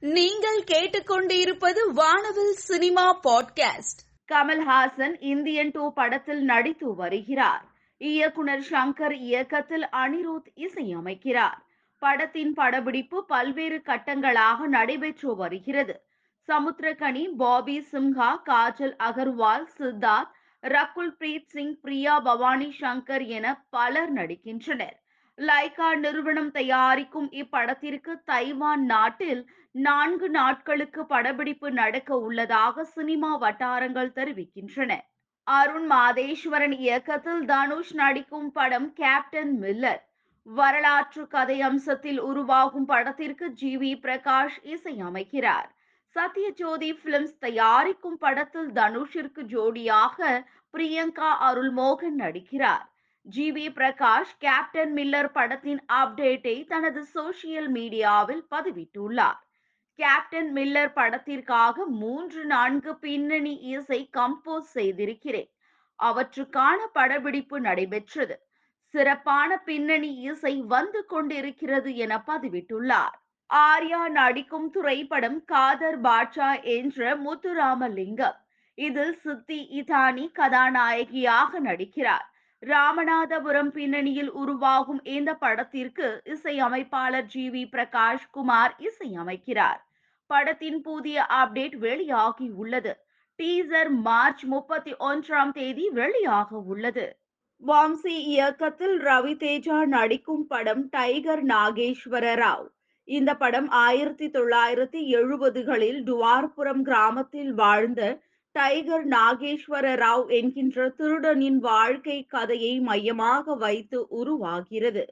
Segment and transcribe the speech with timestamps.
[0.00, 4.00] நீங்கள் கேட்டுக்கொண்டிருப்பது வானவில் cinema podcast.
[4.32, 7.64] Kamal Haasan Indian two படத்தில் நடித்து வருகிறார்.
[7.96, 11.58] இயக்குனர் சங்கர் இயக்கத்தில் அனிருத் இசையமைக்கிறார்.
[11.98, 16.02] படத்தின் படப்பிடிப்பு பல்வேறு கட்டங்களாக நடைபெற்று வருகிறது.
[16.46, 20.30] சமுத்திரகனி பாபி சிம்ஹா காஜல் அகர்வால் சித்தார்த்
[20.62, 25.06] ரகுல் பிரீத் சிங் பிரியா பவானி சங்கர் என பலர் நடிக்கின்றனர்.
[25.38, 34.92] லைகா நிறுவனம் தயாரிக்கும் இப்படத்திற்கு தைவான் நாட்டில் நான்கு நாட்களுக்கு படப்பிடிப்பு நடக்க உள்ளதாக சினிமா வட்டாரங்கள் தெரிவிக்கின்றன.
[35.42, 40.02] அருண் மாதேஸ்வரன் இயக்கத்தில் தனுஷ் நடிக்கும் படம் கேப்டன் மில்லர்.
[40.42, 45.68] வரலாற்று கதை அம்சத்தில் உருவாகும் படத்திற்கு ஜி வி பிரகாஷ் இசையமைக்கிறார்.
[46.16, 52.86] சத்யஜோதி பிலிம்ஸ் தயாரிக்கும் படத்தில் தனுஷிற்கு ஜோடியாக பிரியங்கா அருள்மோகன் நடிக்கிறார்.
[53.28, 59.38] G V Prakash Captain Miller படத்தின் அப்டேட்டை தனது சோசியல் மீடியாவில் பதிவிட்டுள்ளார்.
[59.94, 65.50] கேப்டன் மில்லர் படத்திற்காக மூன்று நான்கு பின்னணி இசை கம்போஸ் செய்திருக்கிறேன்.
[65.98, 68.48] அவற்றுக்கான படப்பிடிப்பு நடைபெற்றது.
[68.94, 73.14] சிறப்பான பின்னணி இசை வந்து கொண்டிருக்கிறது என பதிவிட்டுள்ளார்.
[73.50, 78.40] ஆர்யா நடிக்கும் திரைப்படம் காதர் பாட்ஷா என்ற முத்துராமலிங்கம்.
[78.74, 82.26] இதில் சித்தி இதானி கதாநாயகியாக நடிக்கிறார்.
[82.62, 89.80] ராமநாதபுரம் பின்னணியில் உருவாகும் இந்த படத்திற்கு இசையமைப்பாளர் ஜி வி பிரகாஷ் குமார் இசையமைக்கிறார்
[90.30, 92.92] படத்தின் புதிய அப்டேட் வெளியாகி உள்ளது.
[93.38, 97.06] டீசர் மார்ச் முப்பத்தி ஒன்றாம் தேதி வெளியாக உள்ளது.
[97.62, 102.66] வாம்சி இயக்கத்தில் ரவி தேஜா நடிக்கும் படம் டைகர் நாகேஸ்வர ராவ்.
[103.08, 108.02] இந்த படம் ஆயிரத்தி தொள்ளாயிரத்தி எழுபதுகளில் டுவார்புரம் கிராமத்தில் வாழ்ந்த
[108.58, 115.04] டைகர் நாகேஸ்வர ராவ் என்கின்ற திருடனின் வாழ்க்கை கதையை மையமாக வைத்து உருவாகிறது.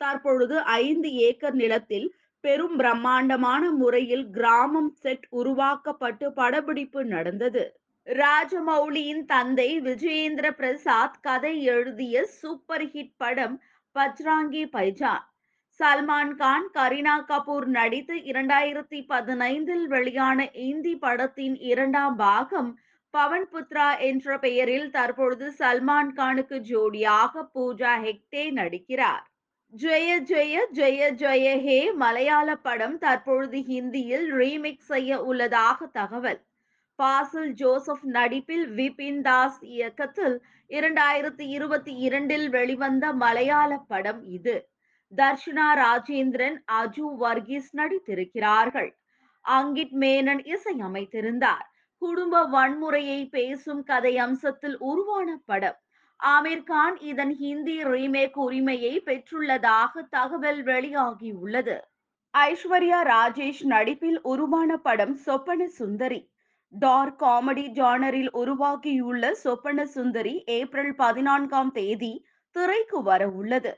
[0.00, 2.08] தற்பொழுது ஐந்து ஏக்கர் நிலத்தில்
[2.44, 7.64] பெரும் பிரம்மாண்டமான முறையில் கிராமம் செட் உருவாக்கப்பட்டு படப்பிடிப்பு நடந்தது.
[8.06, 13.56] ராஜமௌலியின் தந்தை விஜயேந்திர பிரசாத் கதை எழுதிய சூப்பர் ஹிட் படம்
[13.96, 15.24] பஜ்ராங்கி பைஜான்.
[15.80, 22.70] சல்மான் கான் கரீனா கபூர் நடித்து இரண்டாயிரத்தி பதினைந்தில் வெளியான இந்தி படத்தின் இரண்டாம் பாகம்
[23.14, 29.24] பவன் புத்ரா என்ற பெயரில் தற்பொழுது சல்மான் கானுக்கு ஜோடியாக பூஜா ஹெக்டே நடிக்கிறார்.
[29.72, 36.40] ஜெய ஜெய ஜெய ஜெய ஹே மலையாள படம் தற்பொழுது ஹிந்தியில் ரீமிக்ஸ் செய்ய உள்ளதாக தகவல்.
[36.98, 40.36] பாசில் ஜோசப் நடிப்பில் விபின் தாஸ் இயக்கத்தில்
[40.70, 44.56] இரண்டாயிரத்தி இருபத்தி இரண்டில் வெளிவந்த மலையாள படம் இது.
[45.12, 48.90] தர்ஷனா ராஜேந்திரன் அஜு வர்கீஸ் நடித்திருக்கிறார்கள்.
[49.44, 51.66] அங்கிட் மேனன் இசையமைத்திருந்தார்.
[52.02, 55.78] குடும்ப வன்முறையை பேசும் கதை அம்சத்தில் உருவான படம்.
[56.20, 61.76] ஆமீர் கான் இதன் ஹிந்தி ரீமேக் உரிமையை பெற்றுள்ளதாக தகவல் வெளியாகியுள்ளது
[62.34, 66.20] ஐஸ்வர்யா ராஜேஷ் நடிப்பில் உருவான படம் சொப்பன சுந்தரி.
[66.74, 72.12] டார்க் காமெடி ஜானரில் உருவாகியுள்ள சொப்பன சுந்தரி ஏப்ரல் பதினான்காம் தேதி
[72.56, 73.72] திரைக்கு வர உள்ளது.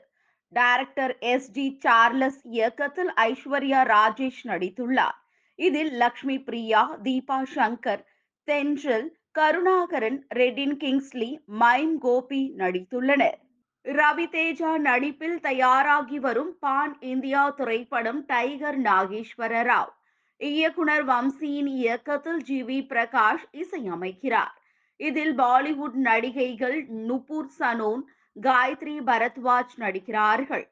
[0.53, 5.18] டைரக்டர் எஸ் டி சார்லஸ் இயக்கத்தில் ஐஸ்வர்யா ராஜேஷ் நடித்துள்ளார்.
[5.59, 8.03] இதில் லக்ஷ்மி பிரியா தீபா சங்கர்
[8.47, 11.29] தென்றல் கருணாகரன் ரெட்டின் கிங்ஸ்லி
[11.61, 13.37] மைம் கோபி நடித்துள்ளனர்.
[13.85, 19.93] ரவி தேஜா நடிப்பில் தயாராகி வரும் பான் இந்தியா திரைப்படம் டைகர் நாகேஸ்வர ராவ்
[20.41, 24.53] இயக்குனர் வம்சியின் இயக்கத்தில் ஜி வி பிரகாஷ் இசையமைக்கிறார்.
[24.99, 26.77] இதில் பாலிவுட் நடிகைகள்
[27.07, 28.03] நுபுர் சனோன்
[28.35, 30.65] காயத்ரி பரத்வாஜ் நடிக்கிறார்கள்.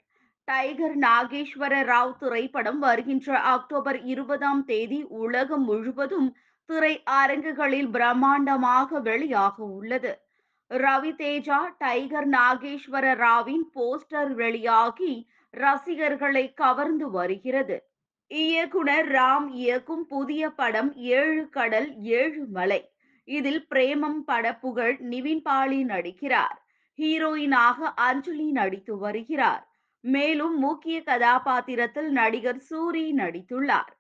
[0.47, 10.22] டைகர் நாகேஸ்வர ராவ் திரைப்படம் வருகின்ற அக்டோபர் இருபதாம் தேதி உலகம் முழுவதும் திரை அரங்குகளில் பிரம்மாண்டமாக வெளியாக உள்ளது.
[10.69, 17.90] ரவி தேஜா டைகர் நாகேஸ்வர ராவின் போஸ்டர் வெளியாகி ரசிகர்களை கவர்ந்து வருகிறது.
[18.28, 22.91] இயக்குனர் ராம் இயக்கும் புதிய படம் ஏழு கடல் ஏழு மலை.
[23.24, 26.58] இதில் பிரேமம் படப்புகழ் நிவின் பாலி நடிக்கிறார்.
[27.00, 29.66] ஹீரோயினாக அஞ்சலி நடித்து வருகிறார்.
[30.02, 33.91] மேலும் முக்கிய கதாபாத்திரத்தில் நடிகர் சூரி நடித்துள்ளார்.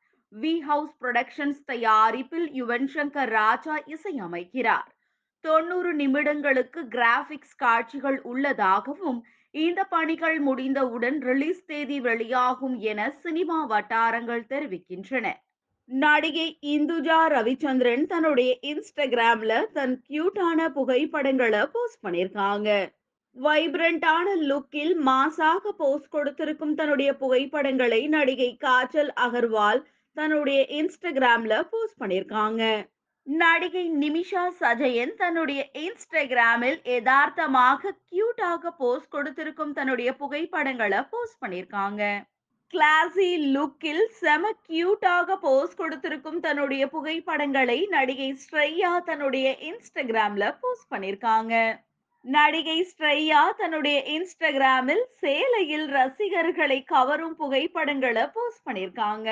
[0.41, 4.87] வி ஹவுஸ் புரொடக்ஷன்ஸ் தயாரிப்பில் யுவன் சங்கர் ராஜா இசையமைக்கிறார்.
[5.39, 15.33] தொண்ணூறு நிமிடங்களுக்கு கிராபிக்ஸ் காட்சிகள் உள்ளதாகவும் இந்த பணிகள் முடிந்தவுடன் ரிலீஸ் தேதி வெளியாகும் என சினிமா வட்டாரங்கள் தெரிவிக்கின்றன.
[15.85, 22.96] நடிகை இந்துஜா ரவிச்சந்திரன் தன்னுடைய இன்ஸ்டாகிராம்ல தன் கியூட்டான புகைப்படங்களை போஸ்ட் பண்ணியிருக்காங்க.
[23.37, 29.81] வைப்ரண்டான லுக்கில் மாசாக போஸ்ட் கொடுத்திருக்கும் தன்னுடைய புகைப்படங்களை நடிகை காஜல் அகர்வால்
[30.17, 32.63] தன்னுடைய இன்ஸ்டாகிராம்ல போஸ்ட் பண்ணியிருக்காங்க.
[33.27, 42.03] நடிகை நிமிஷா சஜயன் தன்னுடைய இன்ஸ்டாகிராமில் யதார்த்தமாக கியூட்டாக போஸ்ட் கொடுத்திருக்கும் தன்னுடைய புகைப்படங்களை போஸ்ட் பண்ணியிருக்காங்க.
[42.73, 51.53] கிளாசி லுக்கில் செம கியூட்டாக போஸ்ட் கொடுத்திருக்கும் தன்னுடைய புகைப்படங்களை நடிகை ஸ்ரேயா தன்னுடைய இன்ஸ்டாகிராம்ல போஸ்ட் பண்ணிருக்காங்க
[52.27, 59.29] நடிகை ஸ்ரேயா தன்னுடைய இன்ஸ்டாகிராமில் சேலையில் ரசிகர்களை கவரும் புகைப்படங்களை போஸ்ட் பண்ணிருக்காங்க